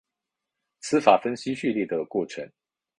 [0.79, 2.51] 词法分析序列的过程。